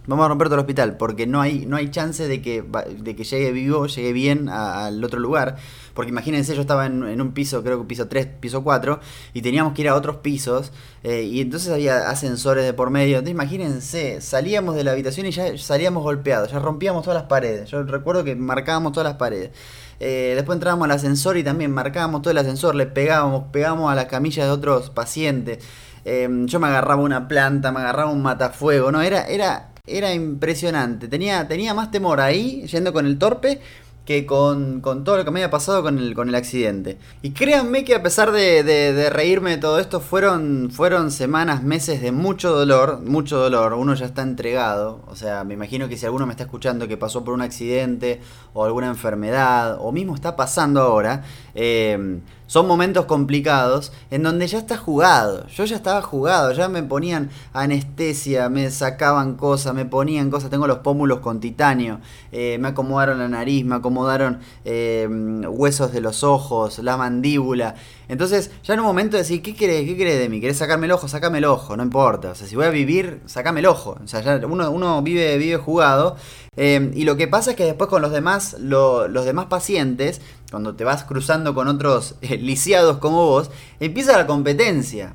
Vamos 0.06 0.24
a 0.24 0.28
romper 0.28 0.46
todo 0.46 0.54
el 0.54 0.60
hospital, 0.60 0.96
porque 0.96 1.26
no 1.26 1.40
hay, 1.40 1.66
no 1.66 1.76
hay 1.76 1.90
chance 1.90 2.28
de 2.28 2.40
que, 2.40 2.62
de 2.98 3.16
que 3.16 3.24
llegue 3.24 3.50
vivo, 3.50 3.86
llegue 3.86 4.12
bien 4.12 4.48
al 4.48 5.02
otro 5.02 5.18
lugar. 5.18 5.56
Porque 5.94 6.10
imagínense, 6.10 6.54
yo 6.54 6.60
estaba 6.60 6.86
en, 6.86 7.20
un 7.20 7.32
piso, 7.32 7.64
creo 7.64 7.80
que 7.80 7.86
piso 7.86 8.06
3, 8.06 8.26
piso 8.38 8.62
4, 8.62 9.00
y 9.34 9.42
teníamos 9.42 9.72
que 9.72 9.82
ir 9.82 9.88
a 9.88 9.96
otros 9.96 10.18
pisos, 10.18 10.70
eh, 11.02 11.22
y 11.22 11.40
entonces 11.40 11.72
había 11.72 12.08
ascensores 12.08 12.64
de 12.64 12.72
por 12.72 12.90
medio. 12.90 13.18
Entonces 13.18 13.32
imagínense, 13.32 14.20
salíamos 14.20 14.76
de 14.76 14.84
la 14.84 14.92
habitación 14.92 15.26
y 15.26 15.32
ya 15.32 15.58
salíamos 15.58 16.04
golpeados, 16.04 16.52
ya 16.52 16.60
rompíamos 16.60 17.02
todas 17.02 17.20
las 17.20 17.28
paredes. 17.28 17.70
Yo 17.70 17.82
recuerdo 17.82 18.22
que 18.22 18.36
marcábamos 18.36 18.92
todas 18.92 19.08
las 19.08 19.16
paredes. 19.16 19.50
Eh, 19.98 20.34
después 20.36 20.54
entrábamos 20.54 20.84
al 20.84 20.92
ascensor 20.92 21.36
y 21.36 21.42
también 21.42 21.72
marcábamos 21.72 22.22
todo 22.22 22.30
el 22.30 22.38
ascensor, 22.38 22.74
le 22.74 22.86
pegábamos, 22.86 23.44
pegábamos 23.50 23.90
a 23.90 23.94
las 23.96 24.06
camillas 24.06 24.46
de 24.46 24.52
otros 24.52 24.90
pacientes. 24.90 25.58
Eh, 26.04 26.28
yo 26.44 26.60
me 26.60 26.68
agarraba 26.68 27.02
una 27.02 27.26
planta, 27.26 27.72
me 27.72 27.80
agarraba 27.80 28.10
un 28.12 28.22
matafuego, 28.22 28.92
¿no? 28.92 29.02
Era, 29.02 29.26
era 29.26 29.70
era 29.86 30.12
impresionante. 30.12 31.08
Tenía, 31.08 31.46
tenía 31.48 31.74
más 31.74 31.90
temor 31.90 32.20
ahí, 32.20 32.66
yendo 32.66 32.92
con 32.92 33.06
el 33.06 33.18
torpe, 33.18 33.60
que 34.06 34.24
con, 34.24 34.82
todo 34.82 35.16
lo 35.16 35.24
que 35.24 35.30
me 35.32 35.40
había 35.40 35.50
pasado 35.50 35.82
con 35.82 35.98
el, 35.98 36.14
con 36.14 36.28
el 36.28 36.34
accidente. 36.36 36.96
Y 37.22 37.32
créanme 37.32 37.84
que 37.84 37.94
a 37.94 38.02
pesar 38.02 38.30
de, 38.30 39.10
reírme 39.12 39.50
de 39.50 39.56
todo 39.58 39.80
esto, 39.80 40.00
fueron, 40.00 40.70
fueron 40.70 41.10
semanas, 41.10 41.64
meses 41.64 42.00
de 42.00 42.12
mucho 42.12 42.52
dolor, 42.52 43.00
mucho 43.02 43.36
dolor. 43.36 43.74
Uno 43.74 43.94
ya 43.94 44.06
está 44.06 44.22
entregado. 44.22 45.02
O 45.08 45.16
sea, 45.16 45.42
me 45.42 45.54
imagino 45.54 45.88
que 45.88 45.96
si 45.96 46.06
alguno 46.06 46.24
me 46.24 46.32
está 46.32 46.44
escuchando 46.44 46.86
que 46.86 46.96
pasó 46.96 47.24
por 47.24 47.34
un 47.34 47.42
accidente 47.42 48.20
o 48.54 48.64
alguna 48.64 48.86
enfermedad, 48.86 49.76
o 49.80 49.90
mismo 49.90 50.14
está 50.14 50.36
pasando 50.36 50.80
ahora, 50.80 51.24
eh, 51.56 52.20
son 52.46 52.66
momentos 52.66 53.06
complicados 53.06 53.92
en 54.10 54.22
donde 54.22 54.46
ya 54.46 54.58
está 54.58 54.76
jugado. 54.76 55.46
Yo 55.48 55.64
ya 55.64 55.76
estaba 55.76 56.02
jugado, 56.02 56.52
ya 56.52 56.68
me 56.68 56.82
ponían 56.82 57.30
anestesia, 57.52 58.48
me 58.48 58.70
sacaban 58.70 59.34
cosas, 59.34 59.74
me 59.74 59.84
ponían 59.84 60.30
cosas. 60.30 60.50
Tengo 60.50 60.66
los 60.66 60.78
pómulos 60.78 61.20
con 61.20 61.40
titanio, 61.40 62.00
eh, 62.32 62.58
me 62.60 62.68
acomodaron 62.68 63.18
la 63.18 63.28
nariz, 63.28 63.64
me 63.64 63.76
acomodaron 63.76 64.40
eh, 64.64 65.08
huesos 65.48 65.92
de 65.92 66.00
los 66.00 66.22
ojos, 66.22 66.78
la 66.78 66.96
mandíbula. 66.96 67.74
Entonces, 68.08 68.50
ya 68.62 68.74
en 68.74 68.80
un 68.80 68.86
momento 68.86 69.16
de 69.16 69.24
decir, 69.24 69.42
¿qué 69.42 69.54
querés? 69.54 69.84
¿Qué 69.84 69.96
querés 69.96 70.18
de 70.18 70.28
mí? 70.28 70.40
¿Querés 70.40 70.58
sacarme 70.58 70.86
el 70.86 70.92
ojo? 70.92 71.08
Sácame 71.08 71.38
el 71.38 71.44
ojo, 71.44 71.76
no 71.76 71.82
importa. 71.82 72.30
O 72.30 72.34
sea, 72.34 72.46
si 72.46 72.54
voy 72.54 72.66
a 72.66 72.70
vivir, 72.70 73.20
sacame 73.26 73.60
el 73.60 73.66
ojo. 73.66 73.98
O 74.02 74.06
sea, 74.06 74.20
ya 74.20 74.46
uno, 74.46 74.70
uno 74.70 75.02
vive, 75.02 75.36
vive 75.38 75.56
jugado. 75.56 76.16
Eh, 76.56 76.90
y 76.94 77.04
lo 77.04 77.16
que 77.16 77.28
pasa 77.28 77.50
es 77.50 77.56
que 77.56 77.64
después 77.64 77.90
con 77.90 78.02
los 78.02 78.12
demás, 78.12 78.56
los 78.58 79.24
demás 79.24 79.46
pacientes, 79.46 80.20
cuando 80.50 80.74
te 80.74 80.84
vas 80.84 81.04
cruzando 81.04 81.54
con 81.54 81.68
otros 81.68 82.14
eh, 82.22 82.36
lisiados 82.36 82.98
como 82.98 83.26
vos, 83.26 83.50
empieza 83.80 84.16
la 84.16 84.26
competencia. 84.26 85.14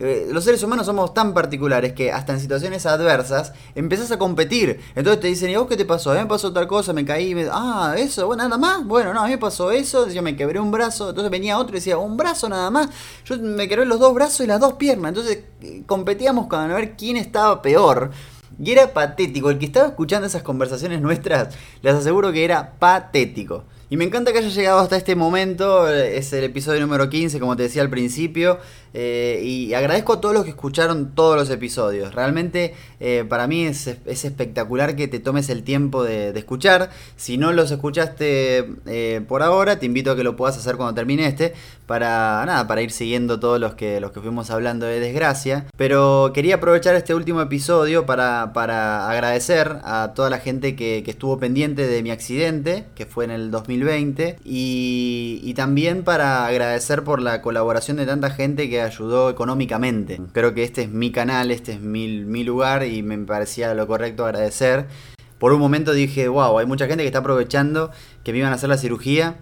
Eh, 0.00 0.28
los 0.30 0.44
seres 0.44 0.62
humanos 0.62 0.86
somos 0.86 1.12
tan 1.12 1.34
particulares 1.34 1.92
que 1.92 2.12
hasta 2.12 2.32
en 2.32 2.38
situaciones 2.38 2.86
adversas 2.86 3.52
empezás 3.74 4.12
a 4.12 4.18
competir. 4.18 4.80
Entonces 4.94 5.20
te 5.20 5.26
dicen, 5.26 5.50
¿y 5.50 5.56
vos 5.56 5.66
qué 5.66 5.76
te 5.76 5.84
pasó? 5.84 6.12
A 6.12 6.14
mí 6.14 6.20
me 6.20 6.26
pasó 6.26 6.52
tal 6.52 6.68
cosa, 6.68 6.92
me 6.92 7.04
caí, 7.04 7.34
me... 7.34 7.48
ah, 7.50 7.96
eso, 7.98 8.28
bueno, 8.28 8.44
nada 8.44 8.58
más. 8.58 8.86
Bueno, 8.86 9.12
no, 9.12 9.20
a 9.20 9.24
mí 9.24 9.30
me 9.30 9.38
pasó 9.38 9.72
eso, 9.72 10.08
yo 10.08 10.22
me 10.22 10.36
quebré 10.36 10.60
un 10.60 10.70
brazo. 10.70 11.08
Entonces 11.08 11.32
venía 11.32 11.58
otro 11.58 11.74
y 11.74 11.80
decía, 11.80 11.98
un 11.98 12.16
brazo 12.16 12.48
nada 12.48 12.70
más. 12.70 12.90
Yo 13.24 13.36
me 13.38 13.66
quebré 13.66 13.86
los 13.86 13.98
dos 13.98 14.14
brazos 14.14 14.42
y 14.42 14.46
las 14.46 14.60
dos 14.60 14.74
piernas. 14.74 15.08
Entonces 15.08 15.40
competíamos 15.86 16.46
con 16.46 16.60
a 16.70 16.74
ver 16.74 16.96
quién 16.96 17.16
estaba 17.16 17.60
peor. 17.60 18.12
Y 18.58 18.72
era 18.72 18.92
patético. 18.92 19.50
El 19.50 19.58
que 19.58 19.66
estaba 19.66 19.88
escuchando 19.88 20.26
esas 20.26 20.42
conversaciones 20.42 21.00
nuestras, 21.00 21.54
les 21.82 21.94
aseguro 21.94 22.32
que 22.32 22.44
era 22.44 22.72
patético. 22.78 23.64
Y 23.90 23.96
me 23.96 24.04
encanta 24.04 24.32
que 24.32 24.38
haya 24.38 24.50
llegado 24.50 24.80
hasta 24.80 24.98
este 24.98 25.16
momento. 25.16 25.88
Es 25.88 26.34
el 26.34 26.44
episodio 26.44 26.80
número 26.82 27.08
15, 27.08 27.40
como 27.40 27.56
te 27.56 27.62
decía 27.62 27.80
al 27.80 27.88
principio. 27.88 28.58
Eh, 28.94 29.40
y 29.44 29.74
agradezco 29.74 30.14
a 30.14 30.20
todos 30.20 30.34
los 30.34 30.44
que 30.44 30.50
escucharon 30.50 31.14
todos 31.14 31.36
los 31.36 31.48
episodios. 31.50 32.14
Realmente 32.14 32.74
eh, 33.00 33.24
para 33.28 33.46
mí 33.46 33.64
es, 33.64 33.86
espectacular 33.86 34.96
que 34.96 35.08
te 35.08 35.20
tomes 35.20 35.48
el 35.50 35.62
tiempo 35.62 36.04
de, 36.04 36.30
escuchar. 36.38 36.90
Si 37.16 37.38
no 37.38 37.52
los 37.52 37.70
escuchaste 37.70 38.74
eh, 38.86 39.22
por 39.26 39.42
ahora, 39.42 39.78
te 39.78 39.86
invito 39.86 40.10
a 40.10 40.16
que 40.16 40.24
lo 40.24 40.36
puedas 40.36 40.56
hacer 40.58 40.76
cuando 40.76 40.94
termine 40.94 41.26
este. 41.26 41.54
Para 41.86 42.44
nada, 42.44 42.66
para 42.66 42.82
ir 42.82 42.90
siguiendo 42.90 43.40
todos 43.40 43.58
los 43.58 43.74
que, 43.74 44.00
los 44.00 44.12
que 44.12 44.20
fuimos 44.20 44.50
hablando 44.50 44.84
de 44.84 45.00
desgracia. 45.00 45.66
Pero 45.76 46.32
quería 46.34 46.56
aprovechar 46.56 46.94
este 46.94 47.14
último 47.14 47.40
episodio 47.40 48.04
para, 48.04 48.52
para 48.52 49.08
agradecer 49.08 49.78
a 49.84 50.12
toda 50.14 50.28
la 50.28 50.38
gente 50.38 50.76
que, 50.76 51.04
estuvo 51.08 51.38
pendiente 51.38 51.86
de 51.86 52.02
mi 52.02 52.10
accidente, 52.10 52.84
que 52.94 53.06
fue 53.06 53.24
en 53.24 53.30
el 53.30 53.50
2020. 53.80 54.38
Y, 54.44 55.40
y 55.42 55.54
también 55.54 56.04
para 56.04 56.46
agradecer 56.46 57.04
por 57.04 57.20
la 57.20 57.42
colaboración 57.42 57.96
de 57.96 58.06
tanta 58.06 58.30
gente 58.30 58.68
que 58.68 58.80
ayudó 58.80 59.30
económicamente. 59.30 60.20
Creo 60.32 60.54
que 60.54 60.64
este 60.64 60.82
es 60.82 60.90
mi 60.90 61.12
canal, 61.12 61.50
este 61.50 61.72
es 61.72 61.80
mi, 61.80 62.20
mi 62.24 62.44
lugar 62.44 62.84
y 62.84 63.02
me 63.02 63.18
parecía 63.18 63.74
lo 63.74 63.86
correcto 63.86 64.24
agradecer. 64.24 64.86
Por 65.38 65.52
un 65.52 65.60
momento 65.60 65.92
dije, 65.92 66.28
wow, 66.28 66.58
hay 66.58 66.66
mucha 66.66 66.86
gente 66.86 67.02
que 67.02 67.06
está 67.06 67.20
aprovechando 67.20 67.90
que 68.24 68.32
me 68.32 68.38
iban 68.38 68.52
a 68.52 68.56
hacer 68.56 68.68
la 68.68 68.78
cirugía. 68.78 69.38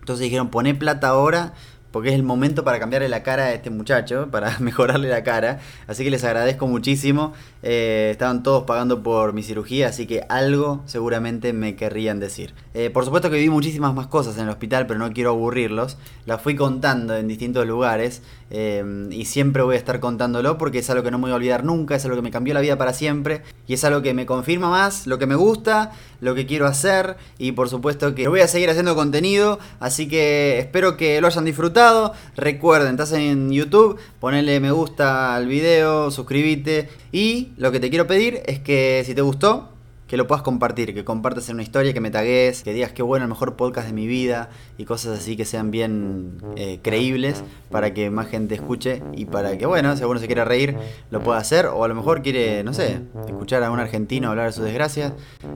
Entonces 0.00 0.24
dijeron, 0.24 0.50
poné 0.50 0.74
plata 0.74 1.08
ahora 1.08 1.54
porque 1.94 2.08
es 2.08 2.16
el 2.16 2.24
momento 2.24 2.64
para 2.64 2.80
cambiarle 2.80 3.08
la 3.08 3.22
cara 3.22 3.44
a 3.44 3.52
este 3.52 3.70
muchacho, 3.70 4.26
para 4.28 4.58
mejorarle 4.58 5.08
la 5.08 5.22
cara. 5.22 5.60
Así 5.86 6.02
que 6.02 6.10
les 6.10 6.24
agradezco 6.24 6.66
muchísimo. 6.66 7.34
Eh, 7.62 8.08
estaban 8.10 8.42
todos 8.42 8.64
pagando 8.64 9.04
por 9.04 9.32
mi 9.32 9.44
cirugía, 9.44 9.90
así 9.90 10.04
que 10.04 10.26
algo 10.28 10.82
seguramente 10.86 11.52
me 11.52 11.76
querrían 11.76 12.18
decir. 12.18 12.52
Eh, 12.74 12.90
por 12.90 13.04
supuesto 13.04 13.30
que 13.30 13.38
vi 13.38 13.48
muchísimas 13.48 13.94
más 13.94 14.08
cosas 14.08 14.36
en 14.38 14.42
el 14.42 14.48
hospital, 14.48 14.88
pero 14.88 14.98
no 14.98 15.12
quiero 15.12 15.30
aburrirlos. 15.30 15.96
Las 16.26 16.42
fui 16.42 16.56
contando 16.56 17.16
en 17.16 17.28
distintos 17.28 17.64
lugares 17.64 18.22
eh, 18.50 19.08
y 19.12 19.26
siempre 19.26 19.62
voy 19.62 19.76
a 19.76 19.78
estar 19.78 20.00
contándolo 20.00 20.58
porque 20.58 20.78
es 20.78 20.90
algo 20.90 21.04
que 21.04 21.12
no 21.12 21.18
me 21.18 21.22
voy 21.22 21.32
a 21.32 21.36
olvidar 21.36 21.64
nunca, 21.64 21.94
es 21.94 22.04
algo 22.04 22.16
que 22.16 22.22
me 22.22 22.32
cambió 22.32 22.54
la 22.54 22.60
vida 22.60 22.76
para 22.76 22.92
siempre 22.92 23.42
y 23.66 23.74
es 23.74 23.84
algo 23.84 24.02
que 24.02 24.14
me 24.14 24.26
confirma 24.26 24.68
más 24.68 25.06
lo 25.06 25.18
que 25.18 25.26
me 25.26 25.34
gusta, 25.34 25.92
lo 26.24 26.34
que 26.34 26.46
quiero 26.46 26.66
hacer 26.66 27.16
y 27.38 27.52
por 27.52 27.68
supuesto 27.68 28.14
que 28.14 28.26
voy 28.28 28.40
a 28.40 28.48
seguir 28.48 28.70
haciendo 28.70 28.96
contenido, 28.96 29.58
así 29.78 30.08
que 30.08 30.58
espero 30.58 30.96
que 30.96 31.20
lo 31.20 31.28
hayan 31.28 31.44
disfrutado 31.44 32.14
Recuerden, 32.36 32.92
estás 32.92 33.12
en 33.12 33.50
YouTube, 33.50 33.98
ponele 34.20 34.60
me 34.60 34.70
gusta 34.70 35.34
al 35.34 35.46
video, 35.46 36.10
suscríbete. 36.10 36.88
Y 37.12 37.52
lo 37.56 37.72
que 37.72 37.80
te 37.80 37.90
quiero 37.90 38.06
pedir 38.06 38.42
es 38.46 38.58
que 38.58 39.02
si 39.06 39.14
te 39.14 39.22
gustó, 39.22 39.73
que 40.06 40.16
lo 40.16 40.26
puedas 40.26 40.42
compartir, 40.42 40.94
que 40.94 41.04
compartas 41.04 41.48
en 41.48 41.54
una 41.54 41.62
historia, 41.62 41.92
que 41.92 42.00
me 42.00 42.10
tagues, 42.10 42.62
que 42.62 42.72
digas 42.72 42.92
que 42.92 43.02
bueno, 43.02 43.24
el 43.24 43.28
mejor 43.28 43.56
podcast 43.56 43.86
de 43.86 43.92
mi 43.92 44.06
vida 44.06 44.50
y 44.76 44.84
cosas 44.84 45.18
así 45.18 45.36
que 45.36 45.44
sean 45.44 45.70
bien 45.70 46.38
eh, 46.56 46.78
creíbles 46.82 47.42
para 47.70 47.94
que 47.94 48.10
más 48.10 48.28
gente 48.28 48.54
escuche 48.54 49.02
y 49.14 49.24
para 49.24 49.56
que, 49.56 49.66
bueno, 49.66 49.96
si 49.96 50.02
alguno 50.02 50.20
se 50.20 50.26
quiere 50.26 50.44
reír, 50.44 50.76
lo 51.10 51.22
pueda 51.22 51.38
hacer 51.38 51.66
o 51.66 51.84
a 51.84 51.88
lo 51.88 51.94
mejor 51.94 52.22
quiere, 52.22 52.62
no 52.64 52.74
sé, 52.74 53.00
escuchar 53.26 53.62
a 53.62 53.70
un 53.70 53.80
argentino 53.80 54.28
hablar 54.28 54.46
de 54.46 54.52
sus 54.52 54.64
desgracias, 54.64 55.12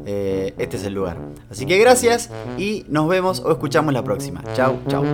eh, 0.07 0.55
este 0.59 0.77
es 0.77 0.85
el 0.85 0.95
lugar. 0.95 1.19
Así 1.51 1.67
que 1.67 1.79
gracias 1.79 2.31
y 2.57 2.85
nos 2.89 3.09
vemos 3.09 3.41
o 3.41 3.51
escuchamos 3.53 3.93
la 3.93 4.03
próxima. 4.03 4.43
Chau, 4.55 4.79
chau. 4.89 5.05